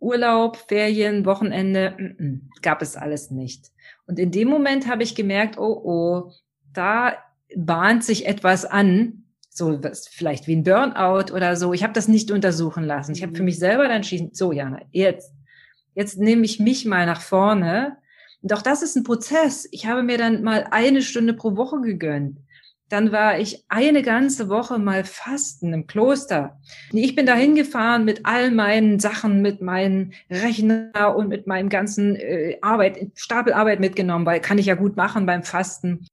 Urlaub, 0.00 0.56
Ferien, 0.56 1.26
Wochenende, 1.26 1.94
mm 1.98 2.22
-mm, 2.22 2.40
gab 2.62 2.80
es 2.80 2.96
alles 2.96 3.30
nicht. 3.30 3.70
Und 4.06 4.18
in 4.18 4.30
dem 4.30 4.48
Moment 4.48 4.88
habe 4.88 5.02
ich 5.02 5.14
gemerkt, 5.14 5.58
oh 5.58 5.82
oh, 5.84 6.32
da 6.78 7.18
bahnt 7.56 8.04
sich 8.04 8.26
etwas 8.26 8.64
an, 8.64 9.24
so 9.50 9.82
was, 9.82 10.06
vielleicht 10.08 10.46
wie 10.46 10.56
ein 10.56 10.62
Burnout 10.62 11.32
oder 11.34 11.56
so. 11.56 11.72
Ich 11.72 11.82
habe 11.82 11.92
das 11.92 12.08
nicht 12.08 12.30
untersuchen 12.30 12.84
lassen. 12.84 13.12
Ich 13.12 13.22
habe 13.22 13.34
für 13.34 13.42
mhm. 13.42 13.46
mich 13.46 13.58
selber 13.58 13.82
dann 13.82 13.96
entschieden, 13.96 14.30
so 14.32 14.52
Jana, 14.52 14.80
jetzt, 14.92 15.34
jetzt 15.94 16.18
nehme 16.18 16.44
ich 16.44 16.60
mich 16.60 16.86
mal 16.86 17.04
nach 17.04 17.20
vorne. 17.20 17.96
Und 18.40 18.52
auch 18.52 18.62
das 18.62 18.82
ist 18.82 18.96
ein 18.96 19.02
Prozess. 19.02 19.68
Ich 19.72 19.86
habe 19.86 20.04
mir 20.04 20.16
dann 20.16 20.44
mal 20.44 20.68
eine 20.70 21.02
Stunde 21.02 21.34
pro 21.34 21.56
Woche 21.56 21.80
gegönnt. 21.80 22.38
Dann 22.88 23.12
war 23.12 23.38
ich 23.38 23.64
eine 23.68 24.02
ganze 24.02 24.48
Woche 24.48 24.78
mal 24.78 25.04
fasten 25.04 25.74
im 25.74 25.86
Kloster. 25.86 26.58
Ich 26.92 27.14
bin 27.14 27.26
da 27.26 27.34
hingefahren 27.34 28.04
mit 28.04 28.24
all 28.24 28.50
meinen 28.50 28.98
Sachen, 28.98 29.42
mit 29.42 29.60
meinen 29.60 30.14
Rechner 30.30 31.14
und 31.14 31.28
mit 31.28 31.46
meinem 31.46 31.68
ganzen 31.68 32.16
äh, 32.16 32.56
Arbeit, 32.62 33.10
Stapelarbeit 33.14 33.80
mitgenommen, 33.80 34.24
weil 34.24 34.40
kann 34.40 34.56
ich 34.56 34.66
ja 34.66 34.74
gut 34.74 34.96
machen 34.96 35.26
beim 35.26 35.42
Fasten. 35.42 36.06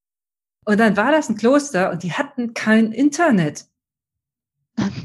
Und 0.66 0.80
dann 0.80 0.98
war 0.98 1.12
das 1.12 1.30
ein 1.30 1.38
Kloster 1.38 1.92
und 1.92 2.04
die 2.04 2.14
hatten 2.14 2.54
kein 2.54 2.92
Internet. 2.92 3.66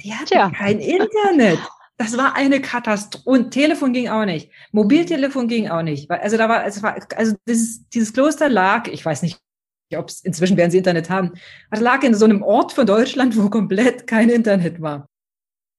Die 0.03 0.15
hatten 0.15 0.27
Tja. 0.27 0.51
kein 0.51 0.81
Internet. 0.81 1.59
Das 1.97 2.17
war 2.17 2.35
eine 2.35 2.61
Katastrophe. 2.63 3.29
Und 3.29 3.51
Telefon 3.51 3.93
ging 3.93 4.09
auch 4.09 4.25
nicht. 4.25 4.51
Mobiltelefon 4.73 5.49
ging 5.49 5.69
auch 5.69 5.83
nicht. 5.83 6.11
Also 6.11 6.39
da 6.39 6.49
war, 6.49 6.61
also, 6.61 6.83
war, 6.83 6.97
also 7.15 7.37
dieses, 7.47 7.89
dieses 7.91 8.13
Kloster 8.13 8.49
lag, 8.49 8.89
ich 8.89 9.05
weiß 9.05 9.23
nicht, 9.23 9.39
ob 9.95 10.09
es 10.09 10.23
inzwischen 10.23 10.57
werden 10.57 10.71
sie 10.71 10.79
Internet 10.79 11.11
haben, 11.11 11.33
aber 11.71 11.83
lag 11.83 12.03
in 12.03 12.15
so 12.15 12.25
einem 12.25 12.43
Ort 12.43 12.73
von 12.73 12.87
Deutschland, 12.87 13.37
wo 13.37 13.51
komplett 13.51 14.07
kein 14.07 14.31
Internet 14.31 14.81
war. 14.81 15.09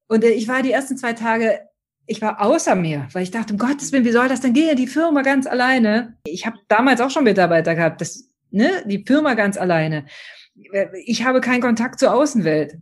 Und 0.08 0.24
äh, 0.24 0.30
ich 0.30 0.48
war 0.48 0.62
die 0.62 0.72
ersten 0.72 0.98
zwei 0.98 1.14
Tage, 1.14 1.62
ich 2.06 2.22
war 2.22 2.42
außer 2.42 2.76
mir, 2.76 3.08
weil 3.14 3.24
ich 3.24 3.32
dachte, 3.32 3.54
um 3.54 3.60
Gottes 3.60 3.92
Willen, 3.92 4.06
wie 4.06 4.12
soll 4.12 4.28
das 4.28 4.42
denn 4.42 4.54
gehen? 4.54 4.76
Die 4.76 4.88
Firma 4.88 5.22
ganz 5.22 5.48
alleine. 5.48 6.18
Ich 6.26 6.46
habe 6.46 6.58
damals 6.68 7.00
auch 7.02 7.10
schon 7.10 7.24
Mitarbeiter 7.24 7.74
gehabt. 7.74 8.02
Das 8.02 8.31
ne, 8.52 8.84
die 8.86 9.04
Firma 9.06 9.34
ganz 9.34 9.58
alleine. 9.58 10.06
Ich 11.06 11.26
habe 11.26 11.42
keinen 11.42 11.62
Kontakt 11.62 12.00
zur 12.00 12.14
Außenwelt. 12.14 12.78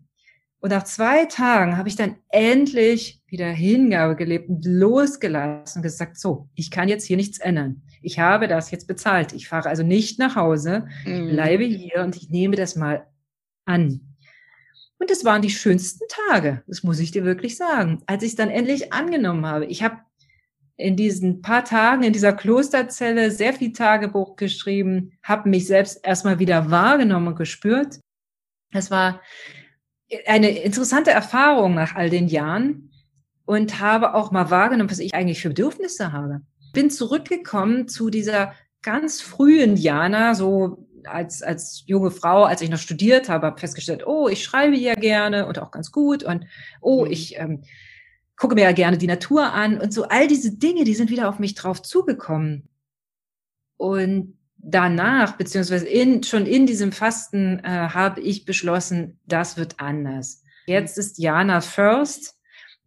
Und 0.61 0.71
nach 0.71 0.83
zwei 0.83 1.25
Tagen 1.25 1.77
habe 1.77 1.87
ich 1.87 1.95
dann 1.95 2.17
endlich 2.29 3.21
wieder 3.27 3.47
Hingabe 3.47 4.17
gelebt 4.17 4.49
und 4.49 4.65
losgelassen 4.65 5.79
und 5.79 5.83
gesagt, 5.83 6.17
so, 6.17 6.49
ich 6.53 6.69
kann 6.69 6.89
jetzt 6.89 7.05
hier 7.05 7.15
nichts 7.15 7.39
ändern. 7.39 7.81
Ich 8.01 8.19
habe 8.19 8.47
das 8.47 8.71
jetzt 8.71 8.87
bezahlt. 8.87 9.31
Ich 9.31 9.47
fahre 9.47 9.69
also 9.69 9.83
nicht 9.83 10.19
nach 10.19 10.35
Hause, 10.35 10.87
mhm. 11.05 11.29
bleibe 11.29 11.63
hier 11.63 12.03
und 12.03 12.17
ich 12.17 12.29
nehme 12.29 12.57
das 12.57 12.75
mal 12.75 13.07
an. 13.65 14.01
Und 14.97 15.09
es 15.11 15.23
waren 15.23 15.41
die 15.41 15.49
schönsten 15.49 16.05
Tage, 16.27 16.61
das 16.67 16.83
muss 16.83 16.99
ich 16.99 17.11
dir 17.11 17.23
wirklich 17.23 17.55
sagen, 17.55 18.01
als 18.05 18.21
ich 18.23 18.31
es 18.31 18.35
dann 18.35 18.49
endlich 18.49 18.91
angenommen 18.91 19.45
habe. 19.45 19.65
Ich 19.65 19.81
habe 19.81 19.99
in 20.79 20.95
diesen 20.95 21.41
paar 21.41 21.65
Tagen 21.65 22.03
in 22.03 22.13
dieser 22.13 22.31
Klosterzelle 22.31 23.31
sehr 23.31 23.53
viel 23.53 23.73
Tagebuch 23.73 24.37
geschrieben, 24.37 25.11
habe 25.21 25.49
mich 25.49 25.67
selbst 25.67 25.99
erstmal 26.05 26.39
wieder 26.39 26.71
wahrgenommen 26.71 27.27
und 27.27 27.35
gespürt. 27.35 27.99
Es 28.71 28.89
war 28.89 29.19
eine 30.25 30.49
interessante 30.49 31.11
Erfahrung 31.11 31.75
nach 31.75 31.95
all 31.95 32.09
den 32.09 32.29
Jahren 32.29 32.91
und 33.45 33.81
habe 33.81 34.13
auch 34.13 34.31
mal 34.31 34.49
wahrgenommen, 34.51 34.89
was 34.89 34.99
ich 34.99 35.13
eigentlich 35.13 35.41
für 35.41 35.49
Bedürfnisse 35.49 36.13
habe. 36.13 36.41
Bin 36.71 36.89
zurückgekommen 36.89 37.89
zu 37.89 38.09
dieser 38.09 38.53
ganz 38.81 39.21
frühen 39.21 39.75
Jana, 39.75 40.33
so 40.33 40.87
als, 41.03 41.43
als 41.43 41.83
junge 41.87 42.11
Frau, 42.11 42.45
als 42.45 42.61
ich 42.61 42.69
noch 42.69 42.77
studiert 42.77 43.27
habe, 43.27 43.47
habe 43.47 43.59
festgestellt, 43.59 44.07
oh, 44.07 44.29
ich 44.29 44.43
schreibe 44.45 44.77
ja 44.77 44.93
gerne 44.93 45.45
und 45.45 45.59
auch 45.59 45.71
ganz 45.71 45.91
gut 45.91 46.23
und 46.23 46.45
oh, 46.79 47.03
mhm. 47.03 47.11
ich 47.11 47.37
ähm, 47.37 47.63
gucke 48.39 48.55
mir 48.55 48.63
ja 48.63 48.71
gerne 48.71 48.97
die 48.97 49.05
Natur 49.05 49.51
an 49.53 49.79
und 49.79 49.93
so 49.93 50.05
all 50.05 50.27
diese 50.27 50.57
Dinge, 50.57 50.85
die 50.85 50.95
sind 50.95 51.09
wieder 51.09 51.29
auf 51.29 51.39
mich 51.39 51.55
drauf 51.55 51.81
zugekommen. 51.81 52.69
Und 53.77 54.37
danach, 54.57 55.33
beziehungsweise 55.33 55.87
in, 55.87 56.23
schon 56.23 56.45
in 56.45 56.65
diesem 56.65 56.93
Fasten, 56.93 57.59
äh, 57.59 57.67
habe 57.67 58.21
ich 58.21 58.45
beschlossen, 58.45 59.19
das 59.25 59.57
wird 59.57 59.79
anders. 59.79 60.43
Jetzt 60.67 60.97
ist 60.97 61.17
Jana 61.17 61.61
first. 61.61 62.35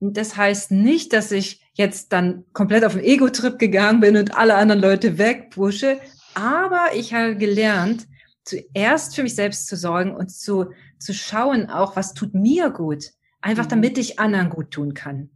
Und 0.00 0.16
das 0.16 0.36
heißt 0.36 0.70
nicht, 0.70 1.12
dass 1.12 1.30
ich 1.30 1.62
jetzt 1.74 2.12
dann 2.12 2.44
komplett 2.52 2.84
auf 2.84 2.94
den 2.94 3.04
Ego-Trip 3.04 3.58
gegangen 3.58 4.00
bin 4.00 4.16
und 4.16 4.36
alle 4.36 4.54
anderen 4.54 4.80
Leute 4.80 5.18
wegpushe. 5.18 6.00
Aber 6.34 6.88
ich 6.94 7.12
habe 7.12 7.36
gelernt, 7.36 8.06
zuerst 8.44 9.14
für 9.14 9.22
mich 9.22 9.34
selbst 9.34 9.66
zu 9.66 9.76
sorgen 9.76 10.16
und 10.16 10.30
zu, 10.30 10.72
zu 10.98 11.12
schauen 11.12 11.68
auch, 11.68 11.94
was 11.94 12.14
tut 12.14 12.34
mir 12.34 12.70
gut. 12.70 13.10
Einfach 13.42 13.66
mhm. 13.66 13.70
damit 13.70 13.98
ich 13.98 14.18
anderen 14.18 14.48
gut 14.48 14.70
tun 14.70 14.94
kann. 14.94 15.30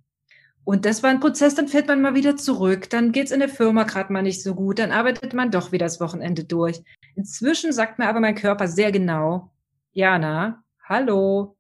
Und 0.66 0.84
das 0.84 1.04
war 1.04 1.10
ein 1.10 1.20
Prozess, 1.20 1.54
dann 1.54 1.68
fährt 1.68 1.86
man 1.86 2.02
mal 2.02 2.16
wieder 2.16 2.36
zurück, 2.36 2.90
dann 2.90 3.12
geht's 3.12 3.30
in 3.30 3.38
der 3.38 3.48
Firma 3.48 3.84
gerade 3.84 4.12
mal 4.12 4.22
nicht 4.22 4.42
so 4.42 4.56
gut, 4.56 4.80
dann 4.80 4.90
arbeitet 4.90 5.32
man 5.32 5.52
doch 5.52 5.70
wieder 5.70 5.86
das 5.86 6.00
Wochenende 6.00 6.42
durch. 6.42 6.82
Inzwischen 7.14 7.72
sagt 7.72 8.00
mir 8.00 8.08
aber 8.08 8.18
mein 8.18 8.34
Körper 8.34 8.66
sehr 8.66 8.90
genau, 8.90 9.52
Jana, 9.92 10.64
hallo, 10.82 11.56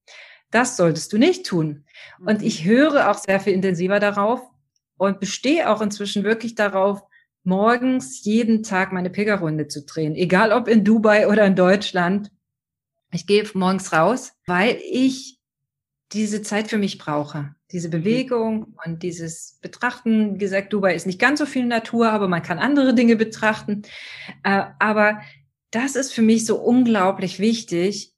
das 0.50 0.76
solltest 0.76 1.12
du 1.12 1.18
nicht 1.18 1.46
tun. 1.46 1.84
Und 2.18 2.42
ich 2.42 2.64
mhm. 2.64 2.68
höre 2.68 3.08
auch 3.08 3.18
sehr 3.18 3.38
viel 3.38 3.52
intensiver 3.52 4.00
darauf 4.00 4.42
und 4.96 5.20
bestehe 5.20 5.70
auch 5.70 5.82
inzwischen 5.82 6.24
wirklich 6.24 6.56
darauf, 6.56 7.04
morgens 7.44 8.24
jeden 8.24 8.64
Tag 8.64 8.92
meine 8.92 9.10
Pilgerrunde 9.10 9.68
zu 9.68 9.86
drehen, 9.86 10.16
egal 10.16 10.50
ob 10.50 10.66
in 10.66 10.82
Dubai 10.82 11.28
oder 11.28 11.46
in 11.46 11.54
Deutschland. 11.54 12.32
Ich 13.12 13.28
gehe 13.28 13.48
morgens 13.54 13.92
raus, 13.92 14.32
weil 14.48 14.80
ich 14.82 15.35
diese 16.12 16.42
Zeit 16.42 16.68
für 16.68 16.78
mich 16.78 16.98
brauche 16.98 17.56
diese 17.72 17.88
mhm. 17.88 17.92
Bewegung 17.92 18.76
und 18.84 19.02
dieses 19.02 19.58
Betrachten. 19.60 20.34
Wie 20.34 20.38
gesagt, 20.38 20.72
Dubai 20.72 20.94
ist 20.94 21.06
nicht 21.06 21.20
ganz 21.20 21.38
so 21.38 21.46
viel 21.46 21.66
Natur, 21.66 22.10
aber 22.10 22.28
man 22.28 22.42
kann 22.42 22.58
andere 22.58 22.94
Dinge 22.94 23.16
betrachten. 23.16 23.82
Äh, 24.44 24.64
aber 24.78 25.20
das 25.70 25.96
ist 25.96 26.12
für 26.12 26.22
mich 26.22 26.46
so 26.46 26.60
unglaublich 26.60 27.38
wichtig, 27.38 28.14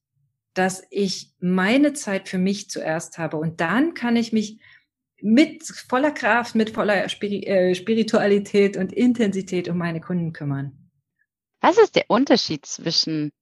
dass 0.55 0.83
ich 0.91 1.33
meine 1.41 1.93
Zeit 1.93 2.29
für 2.29 2.39
mich 2.39 2.69
zuerst 2.69 3.19
habe. 3.19 3.37
Und 3.37 3.61
dann 3.61 3.95
kann 3.95 4.17
ich 4.17 4.33
mich 4.33 4.61
mit 5.21 5.65
voller 5.89 6.13
Kraft, 6.13 6.55
mit 6.55 6.71
voller 6.71 7.05
äh, 7.05 7.75
Spiritualität 7.75 8.77
und 8.77 8.93
Intensität 8.93 9.69
um 9.69 9.79
meine 9.79 10.01
Kunden 10.01 10.33
kümmern. 10.33 10.91
Was 11.61 11.79
ist 11.79 11.97
der 11.97 12.05
Unterschied 12.09 12.67
zwischen 12.67 13.33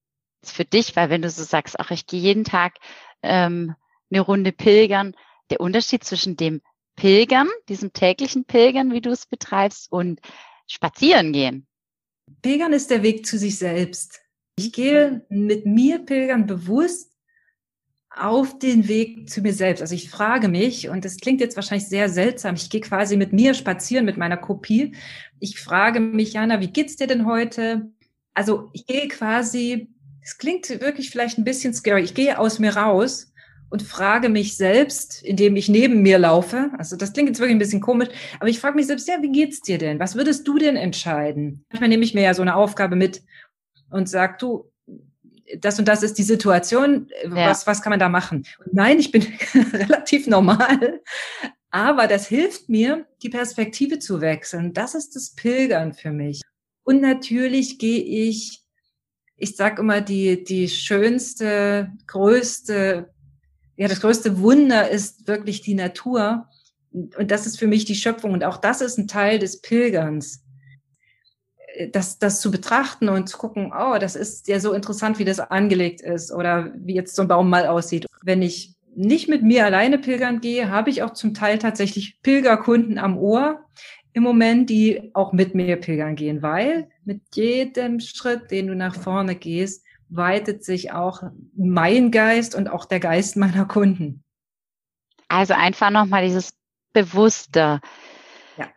für 0.43 0.65
dich, 0.65 0.95
weil 0.95 1.11
wenn 1.11 1.23
du 1.23 1.29
so 1.29 1.43
sagst, 1.43 1.79
ach, 1.79 1.91
ich 1.91 2.07
gehe 2.07 2.21
jeden 2.21 2.45
Tag 2.45 2.75
ähm, 3.23 3.75
eine 4.11 4.21
Runde 4.21 4.53
pilgern, 4.53 5.15
der 5.51 5.61
Unterschied 5.61 6.05
zwischen 6.05 6.37
dem 6.37 6.61
Pilgern, 6.97 7.49
diesem 7.69 7.93
täglichen 7.93 8.45
Pilgern, 8.45 8.93
wie 8.93 9.01
du 9.01 9.11
es 9.11 9.27
betreibst, 9.27 9.93
und 9.93 10.21
spazieren 10.67 11.33
gehen? 11.33 11.67
Pilgern 12.43 12.73
ist 12.73 12.91
der 12.91 13.03
Weg 13.03 13.27
zu 13.27 13.39
sich 13.39 13.59
selbst. 13.59 14.21
Ich 14.59 14.73
gehe 14.73 15.25
mit 15.29 15.67
mir 15.67 15.99
pilgern 15.99 16.47
bewusst 16.47 17.13
auf 18.09 18.59
den 18.59 18.89
Weg 18.89 19.29
zu 19.29 19.43
mir 19.43 19.53
selbst. 19.53 19.83
Also 19.83 19.95
ich 19.95 20.09
frage 20.09 20.49
mich, 20.49 20.89
und 20.89 21.05
das 21.05 21.19
klingt 21.19 21.43
jetzt 21.43 21.57
wahrscheinlich 21.57 21.89
sehr 21.89 22.09
seltsam, 22.09 22.55
ich 22.55 22.71
gehe 22.71 22.81
quasi 22.81 23.19
mit 23.19 23.35
mir 23.35 23.53
spazieren, 23.53 24.07
mit 24.07 24.17
meiner 24.17 24.39
Kopie. 24.39 24.97
Ich 25.39 25.61
frage 25.61 26.01
mich, 26.01 26.33
Jana, 26.33 26.61
wie 26.61 26.73
geht's 26.73 26.97
dir 26.97 27.07
denn 27.07 27.27
heute? 27.27 27.93
Also 28.33 28.71
ich 28.73 28.87
gehe 28.87 29.09
quasi, 29.09 29.89
es 30.23 30.39
klingt 30.39 30.69
wirklich 30.81 31.11
vielleicht 31.11 31.37
ein 31.37 31.45
bisschen 31.45 31.75
scary, 31.75 32.03
ich 32.03 32.15
gehe 32.15 32.39
aus 32.39 32.59
mir 32.59 32.77
raus 32.77 33.33
und 33.69 33.83
frage 33.83 34.29
mich 34.29 34.57
selbst, 34.57 35.23
indem 35.23 35.57
ich 35.57 35.69
neben 35.69 36.03
mir 36.03 36.19
laufe, 36.19 36.71
also 36.79 36.97
das 36.97 37.13
klingt 37.13 37.29
jetzt 37.29 37.41
wirklich 37.41 37.57
ein 37.57 37.61
bisschen 37.61 37.81
komisch, 37.81 38.09
aber 38.39 38.49
ich 38.49 38.61
frage 38.61 38.77
mich 38.77 38.87
selbst, 38.87 39.09
ja, 39.09 39.21
wie 39.23 39.33
geht's 39.33 39.61
dir 39.61 39.79
denn? 39.79 39.99
Was 39.99 40.15
würdest 40.15 40.47
du 40.47 40.59
denn 40.59 40.77
entscheiden? 40.77 41.65
Manchmal 41.71 41.89
nehme 41.89 42.05
ich 42.05 42.15
mir 42.15 42.23
ja 42.23 42.35
so 42.35 42.43
eine 42.43 42.55
Aufgabe 42.55 42.97
mit 42.97 43.23
und 43.91 44.09
sag, 44.09 44.39
du, 44.39 44.71
das 45.59 45.79
und 45.79 45.87
das 45.89 46.03
ist 46.03 46.19
die 46.19 46.23
Situation, 46.23 47.09
ja. 47.25 47.51
was, 47.51 47.67
was 47.67 47.83
kann 47.83 47.91
man 47.91 48.01
da 48.01 48.09
machen? 48.09 48.47
Und 48.65 48.75
nein, 48.75 48.99
ich 48.99 49.11
bin 49.11 49.27
relativ 49.73 50.27
normal, 50.27 51.03
aber 51.71 52.07
das 52.07 52.27
hilft 52.29 52.69
mir, 52.69 53.07
die 53.23 53.29
Perspektive 53.29 53.99
zu 53.99 54.21
wechseln. 54.21 54.73
Das 54.73 54.95
ist 54.95 55.15
das 55.17 55.35
Pilgern 55.35 55.93
für 55.93 56.13
mich. 56.13 56.41
Und 56.85 57.01
natürlich 57.01 57.79
gehe 57.79 58.03
ich, 58.03 58.63
ich 59.37 59.57
sag 59.57 59.79
immer, 59.79 60.01
die, 60.01 60.45
die 60.45 60.69
schönste, 60.69 61.93
größte 62.07 63.13
ja, 63.76 63.88
das 63.88 64.00
größte 64.00 64.40
Wunder 64.40 64.88
ist 64.90 65.28
wirklich 65.28 65.61
die 65.61 65.75
Natur. 65.75 66.49
Und 66.92 67.30
das 67.30 67.47
ist 67.47 67.59
für 67.59 67.66
mich 67.66 67.85
die 67.85 67.95
Schöpfung. 67.95 68.33
Und 68.33 68.45
auch 68.45 68.56
das 68.56 68.80
ist 68.80 68.99
ein 68.99 69.09
Teil 69.09 69.38
des 69.38 69.61
Pilgerns. 69.61 70.42
Das, 71.92 72.18
das 72.18 72.40
zu 72.40 72.50
betrachten 72.50 73.11
und 73.11 73.28
zu 73.28 73.37
gucken, 73.37 73.73
oh, 73.78 73.99
das 73.99 74.16
ist 74.16 74.49
ja 74.49 74.61
so 74.61 74.73
interessant, 74.73 75.18
wie 75.18 75.26
das 75.26 75.40
angelegt 75.40 76.00
ist 76.00 76.33
oder 76.33 76.73
wie 76.75 76.95
jetzt 76.95 77.14
so 77.14 77.23
ein 77.23 77.28
Baum 77.28 77.50
mal 77.50 77.66
aussieht. 77.66 78.06
Wenn 78.23 78.40
ich 78.40 78.75
nicht 78.95 79.28
mit 79.28 79.42
mir 79.42 79.66
alleine 79.66 79.99
pilgern 79.99 80.40
gehe, 80.40 80.71
habe 80.71 80.88
ich 80.88 81.02
auch 81.02 81.12
zum 81.12 81.35
Teil 81.35 81.59
tatsächlich 81.59 82.23
Pilgerkunden 82.23 82.97
am 82.97 83.18
Ohr 83.18 83.61
im 84.14 84.23
Moment, 84.23 84.71
die 84.71 85.11
auch 85.12 85.35
mit 85.35 85.54
mir 85.54 85.76
pilgern 85.76 86.16
gehen, 86.16 86.40
weil 86.40 86.88
mit 87.04 87.21
jedem 87.35 88.00
Schritt, 88.00 88.50
den 88.50 88.68
du 88.68 88.75
nach 88.75 88.95
vorne 88.95 89.35
gehst, 89.35 89.86
weitet 90.09 90.65
sich 90.65 90.93
auch 90.93 91.23
mein 91.57 92.11
Geist 92.11 92.55
und 92.55 92.69
auch 92.69 92.85
der 92.85 93.01
Geist 93.01 93.37
meiner 93.37 93.65
Kunden. 93.65 94.23
Also 95.29 95.55
einfach 95.55 95.91
nochmal 95.91 96.25
dieses 96.25 96.55
Bewusste. 96.93 97.81
Ja. 98.57 98.69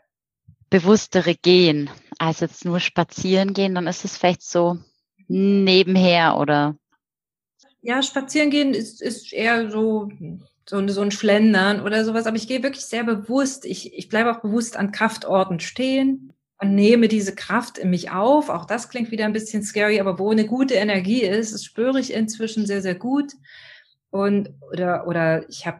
bewusstere 0.70 1.36
Gehen 1.36 1.90
als 2.20 2.42
jetzt 2.42 2.66
nur 2.66 2.80
spazieren 2.80 3.54
gehen, 3.54 3.74
dann 3.74 3.88
ist 3.88 4.06
es 4.06 4.18
vielleicht 4.18 4.44
so 4.44 4.78
nebenher 5.28 6.38
oder? 6.38 6.76
Ja, 7.82 8.04
spazieren 8.04 8.50
gehen 8.50 8.74
ist, 8.74 9.02
ist 9.02 9.32
eher 9.32 9.72
so, 9.72 10.10
so, 10.68 10.86
so 10.88 11.02
ein 11.02 11.12
Schlendern 11.12 11.82
oder 11.82 12.04
sowas, 12.04 12.28
aber 12.28 12.36
ich 12.36 12.48
gehe 12.48 12.62
wirklich 12.62 12.86
sehr 12.86 13.06
bewusst, 13.06 13.66
ich, 13.66 13.94
ich 13.94 14.10
bleibe 14.10 14.32
auch 14.32 14.42
bewusst 14.42 14.76
an 14.76 14.92
Kraftorten 14.92 15.62
stehen 15.62 16.34
und 16.62 16.76
nehme 16.76 17.08
diese 17.08 17.34
Kraft 17.34 17.78
in 17.78 17.90
mich 17.90 18.12
auf. 18.12 18.50
Auch 18.50 18.66
das 18.66 18.90
klingt 18.90 19.12
wieder 19.12 19.26
ein 19.26 19.34
bisschen 19.34 19.64
scary, 19.64 20.00
aber 20.00 20.20
wo 20.20 20.32
eine 20.32 20.46
gute 20.46 20.76
Energie 20.76 21.22
ist, 21.22 21.54
das 21.54 21.64
spüre 21.64 22.00
ich 22.00 22.14
inzwischen 22.14 22.66
sehr, 22.66 22.82
sehr 22.82 22.96
gut. 22.96 23.34
Und 24.12 24.50
oder, 24.72 25.08
oder 25.08 25.48
ich 25.50 25.66
habe 25.66 25.80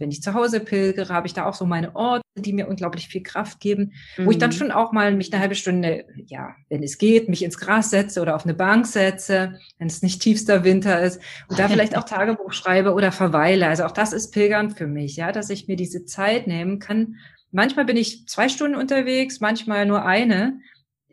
wenn 0.00 0.10
ich 0.10 0.22
zu 0.22 0.34
Hause 0.34 0.60
pilgere, 0.60 1.10
habe 1.14 1.26
ich 1.26 1.34
da 1.34 1.44
auch 1.44 1.54
so 1.54 1.66
meine 1.66 1.94
Orte, 1.94 2.24
die 2.34 2.54
mir 2.54 2.68
unglaublich 2.68 3.06
viel 3.06 3.22
Kraft 3.22 3.60
geben, 3.60 3.92
mhm. 4.16 4.26
wo 4.26 4.30
ich 4.30 4.38
dann 4.38 4.50
mhm. 4.50 4.54
schon 4.54 4.70
auch 4.72 4.92
mal 4.92 5.14
mich 5.14 5.30
eine 5.30 5.40
halbe 5.40 5.54
Stunde, 5.54 6.06
ja, 6.26 6.56
wenn 6.70 6.82
es 6.82 6.98
geht, 6.98 7.28
mich 7.28 7.44
ins 7.44 7.58
Gras 7.58 7.90
setze 7.90 8.22
oder 8.22 8.34
auf 8.34 8.44
eine 8.44 8.54
Bank 8.54 8.86
setze, 8.86 9.60
wenn 9.78 9.88
es 9.88 10.02
nicht 10.02 10.22
tiefster 10.22 10.64
Winter 10.64 11.00
ist 11.02 11.20
und 11.48 11.58
da 11.58 11.68
vielleicht 11.68 11.96
auch 11.96 12.04
Tagebuch 12.06 12.52
schreibe 12.52 12.94
oder 12.94 13.12
verweile. 13.12 13.68
Also 13.68 13.84
auch 13.84 13.92
das 13.92 14.12
ist 14.12 14.32
Pilgern 14.32 14.70
für 14.70 14.86
mich, 14.86 15.16
ja, 15.16 15.32
dass 15.32 15.50
ich 15.50 15.68
mir 15.68 15.76
diese 15.76 16.06
Zeit 16.06 16.46
nehmen 16.46 16.78
kann. 16.78 17.16
Manchmal 17.52 17.84
bin 17.84 17.96
ich 17.96 18.26
zwei 18.26 18.48
Stunden 18.48 18.76
unterwegs, 18.76 19.40
manchmal 19.40 19.86
nur 19.86 20.04
eine. 20.04 20.60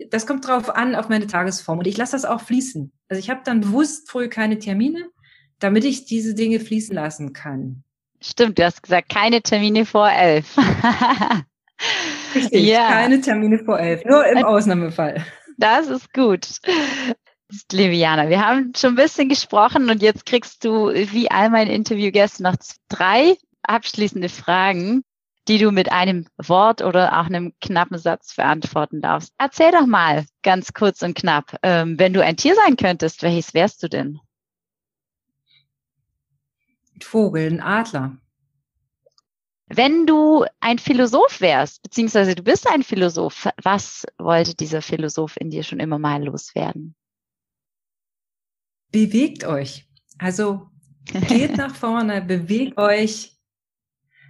Das 0.10 0.28
kommt 0.28 0.48
drauf 0.48 0.76
an, 0.76 0.96
auf 0.96 1.10
meine 1.10 1.28
Tagesform. 1.28 1.80
Und 1.80 1.88
ich 1.88 1.98
lasse 1.98 2.12
das 2.12 2.26
auch 2.26 2.42
fließen. 2.42 2.92
Also 3.10 3.20
ich 3.20 3.30
habe 3.30 3.42
dann 3.44 3.62
bewusst 3.62 4.10
früh 4.10 4.28
keine 4.30 4.60
Termine, 4.60 5.10
damit 5.60 5.86
ich 5.86 6.06
diese 6.06 6.36
Dinge 6.36 6.60
fließen 6.60 6.94
lassen 6.94 7.34
kann. 7.34 7.84
Stimmt, 8.22 8.60
du 8.60 8.66
hast 8.66 8.84
gesagt, 8.84 9.10
keine 9.10 9.42
Termine 9.42 9.86
vor 9.86 10.10
elf. 10.10 10.58
Richtig, 12.36 12.66
ja. 12.66 12.90
keine 12.90 13.22
Termine 13.22 13.60
vor 13.60 13.80
elf, 13.80 14.04
nur 14.06 14.26
im 14.26 14.44
Ausnahmefall. 14.44 15.26
Das 15.58 15.88
ist 15.88 16.14
gut. 16.14 16.48
Liviana, 17.72 18.30
wir 18.30 18.46
haben 18.46 18.74
schon 18.76 18.94
ein 18.94 18.96
bisschen 18.96 19.30
gesprochen 19.30 19.90
und 19.90 20.02
jetzt 20.02 20.26
kriegst 20.26 20.66
du, 20.66 20.90
wie 20.90 21.32
all 21.32 21.50
meine 21.50 21.74
Interviewgäste, 21.74 22.44
noch 22.44 22.56
drei 22.90 23.38
abschließende 23.64 24.30
Fragen, 24.30 25.04
die 25.48 25.58
du 25.58 25.72
mit 25.72 25.92
einem 25.92 26.28
Wort 26.38 26.82
oder 26.82 27.20
auch 27.20 27.26
einem 27.26 27.54
knappen 27.62 27.98
Satz 27.98 28.36
beantworten 28.36 29.02
darfst. 29.02 29.34
Erzähl 29.38 29.72
doch 29.72 29.86
mal 29.86 30.26
ganz 30.44 30.74
kurz 30.74 31.02
und 31.02 31.16
knapp, 31.16 31.58
ähm, 31.64 31.98
wenn 31.98 32.14
du 32.14 32.24
ein 32.24 32.38
Tier 32.38 32.56
sein 32.56 32.76
könntest, 32.76 33.24
welches 33.24 33.54
wärst 33.54 33.82
du 33.84 33.90
denn? 33.90 34.20
Vogel, 37.02 37.48
ein 37.48 37.62
Adler. 37.62 38.18
Wenn 39.68 40.06
du 40.06 40.46
ein 40.62 40.80
Philosoph 40.80 41.42
wärst, 41.42 41.84
beziehungsweise 41.84 42.36
du 42.36 42.44
bist 42.44 42.68
ein 42.68 42.84
Philosoph, 42.84 43.50
was 43.62 44.06
wollte 44.18 44.56
dieser 44.56 44.82
Philosoph 44.82 45.36
in 45.38 45.50
dir 45.50 45.64
schon 45.64 45.80
immer 45.80 46.00
mal 46.00 46.24
loswerden? 46.24 46.96
Bewegt 48.92 49.44
euch. 49.44 49.86
Also 50.18 50.70
geht 51.28 51.58
nach 51.58 51.76
vorne, 51.76 52.22
bewegt 52.22 52.78
euch, 52.78 53.37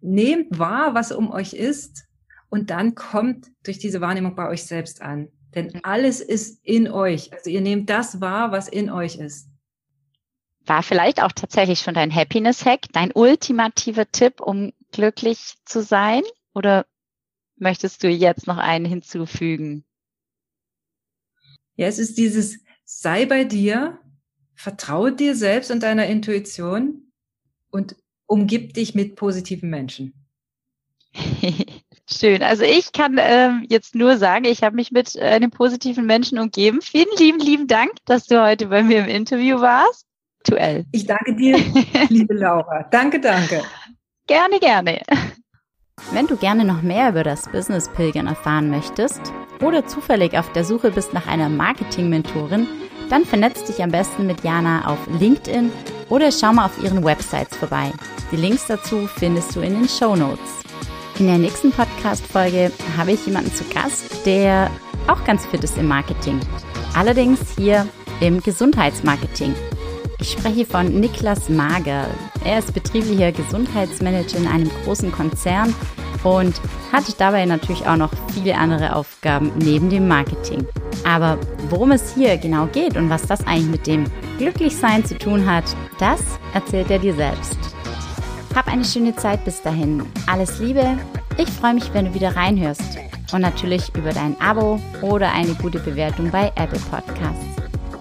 nehmt 0.01 0.59
wahr, 0.59 0.93
was 0.93 1.11
um 1.11 1.31
euch 1.31 1.53
ist 1.53 2.05
und 2.49 2.69
dann 2.69 2.95
kommt 2.95 3.47
durch 3.63 3.79
diese 3.79 4.01
Wahrnehmung 4.01 4.35
bei 4.35 4.47
euch 4.47 4.65
selbst 4.65 5.01
an. 5.01 5.29
Denn 5.55 5.79
alles 5.83 6.21
ist 6.21 6.59
in 6.63 6.89
euch. 6.89 7.33
Also 7.33 7.49
ihr 7.49 7.61
nehmt 7.61 7.89
das 7.89 8.21
wahr, 8.21 8.51
was 8.51 8.67
in 8.67 8.89
euch 8.89 9.17
ist 9.17 9.49
war 10.67 10.83
vielleicht 10.83 11.21
auch 11.21 11.31
tatsächlich 11.31 11.79
schon 11.79 11.93
dein 11.93 12.13
Happiness-Hack, 12.13 12.87
dein 12.91 13.11
ultimativer 13.13 14.09
Tipp, 14.11 14.41
um 14.41 14.73
glücklich 14.91 15.55
zu 15.65 15.81
sein? 15.81 16.23
Oder 16.53 16.85
möchtest 17.55 18.03
du 18.03 18.09
jetzt 18.09 18.47
noch 18.47 18.57
einen 18.57 18.85
hinzufügen? 18.85 19.85
Ja, 21.75 21.87
es 21.87 21.99
ist 21.99 22.17
dieses, 22.17 22.59
sei 22.83 23.25
bei 23.25 23.43
dir, 23.43 23.99
vertraue 24.55 25.13
dir 25.13 25.35
selbst 25.35 25.71
und 25.71 25.83
deiner 25.83 26.07
Intuition 26.07 27.11
und 27.69 27.95
umgib 28.27 28.73
dich 28.73 28.93
mit 28.95 29.15
positiven 29.15 29.69
Menschen. 29.69 30.13
Schön. 32.09 32.43
Also 32.43 32.63
ich 32.63 32.93
kann 32.93 33.17
ähm, 33.19 33.65
jetzt 33.67 33.95
nur 33.95 34.17
sagen, 34.17 34.45
ich 34.45 34.63
habe 34.63 34.75
mich 34.75 34.91
mit 34.91 35.17
einem 35.19 35.51
positiven 35.51 36.05
Menschen 36.05 36.39
umgeben. 36.39 36.81
Vielen 36.81 37.07
lieben, 37.17 37.39
lieben 37.39 37.67
Dank, 37.67 37.91
dass 38.05 38.27
du 38.27 38.41
heute 38.41 38.67
bei 38.67 38.83
mir 38.83 38.99
im 38.99 39.09
Interview 39.09 39.59
warst 39.59 40.07
aktuell. 40.47 40.85
Ich 40.91 41.05
danke 41.05 41.35
dir, 41.35 41.57
liebe 42.09 42.33
Laura. 42.33 42.83
Danke, 42.91 43.19
danke. 43.19 43.63
Gerne, 44.27 44.59
gerne. 44.59 45.01
Wenn 46.11 46.27
du 46.27 46.37
gerne 46.37 46.63
noch 46.63 46.81
mehr 46.81 47.09
über 47.09 47.23
das 47.23 47.49
Business 47.51 47.89
Pilgern 47.89 48.27
erfahren 48.27 48.69
möchtest 48.69 49.21
oder 49.61 49.85
zufällig 49.87 50.37
auf 50.37 50.51
der 50.53 50.63
Suche 50.63 50.91
bist 50.91 51.13
nach 51.13 51.27
einer 51.27 51.49
Marketing-Mentorin, 51.49 52.67
dann 53.09 53.25
vernetz 53.25 53.63
dich 53.63 53.81
am 53.81 53.91
besten 53.91 54.27
mit 54.27 54.43
Jana 54.43 54.87
auf 54.87 54.99
LinkedIn 55.19 55.71
oder 56.09 56.31
schau 56.31 56.53
mal 56.53 56.65
auf 56.65 56.81
ihren 56.81 57.03
Websites 57.03 57.55
vorbei. 57.57 57.91
Die 58.31 58.37
Links 58.37 58.67
dazu 58.67 59.07
findest 59.15 59.55
du 59.55 59.61
in 59.61 59.73
den 59.73 59.89
Show 59.89 60.15
Notes. 60.15 60.63
In 61.19 61.27
der 61.27 61.37
nächsten 61.37 61.71
Podcast-Folge 61.71 62.71
habe 62.97 63.13
ich 63.13 63.25
jemanden 63.25 63.53
zu 63.53 63.63
Gast, 63.73 64.25
der 64.25 64.69
auch 65.07 65.23
ganz 65.23 65.45
fit 65.45 65.63
ist 65.63 65.77
im 65.77 65.87
Marketing. 65.87 66.39
Allerdings 66.93 67.39
hier 67.57 67.87
im 68.19 68.41
Gesundheitsmarketing. 68.41 69.55
Ich 70.19 70.31
spreche 70.31 70.65
von 70.65 70.99
Niklas 70.99 71.49
Mager. 71.49 72.07
Er 72.43 72.59
ist 72.59 72.73
betrieblicher 72.73 73.31
Gesundheitsmanager 73.31 74.37
in 74.37 74.47
einem 74.47 74.71
großen 74.83 75.11
Konzern 75.11 75.73
und 76.23 76.59
hat 76.91 77.03
dabei 77.19 77.45
natürlich 77.45 77.85
auch 77.87 77.97
noch 77.97 78.11
viele 78.33 78.55
andere 78.55 78.95
Aufgaben 78.95 79.51
neben 79.57 79.89
dem 79.89 80.07
Marketing. 80.07 80.65
Aber 81.03 81.37
worum 81.69 81.91
es 81.91 82.15
hier 82.15 82.37
genau 82.37 82.65
geht 82.67 82.97
und 82.97 83.09
was 83.09 83.23
das 83.23 83.45
eigentlich 83.45 83.67
mit 83.67 83.87
dem 83.87 84.05
Glücklichsein 84.37 85.03
zu 85.05 85.17
tun 85.17 85.49
hat, 85.49 85.65
das 85.99 86.21
erzählt 86.53 86.91
er 86.91 86.99
dir 86.99 87.15
selbst. 87.15 87.57
Hab 88.55 88.67
eine 88.67 88.85
schöne 88.85 89.15
Zeit 89.15 89.43
bis 89.45 89.61
dahin. 89.61 90.03
Alles 90.25 90.59
Liebe. 90.59 90.97
Ich 91.37 91.49
freue 91.49 91.75
mich, 91.75 91.93
wenn 91.93 92.05
du 92.05 92.13
wieder 92.13 92.35
reinhörst. 92.35 92.97
Und 93.31 93.41
natürlich 93.41 93.93
über 93.95 94.11
dein 94.11 94.39
Abo 94.39 94.79
oder 95.01 95.31
eine 95.31 95.53
gute 95.55 95.79
Bewertung 95.79 96.31
bei 96.31 96.51
Apple 96.55 96.79
Podcasts. 96.89 97.45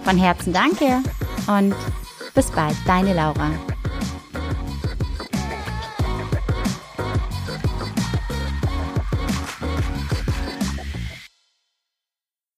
Von 0.04 0.16
Herzen 0.16 0.52
danke 0.52 1.02
und 1.46 1.74
bis 2.34 2.50
bald, 2.50 2.76
deine 2.86 3.12
Laura. 3.12 3.50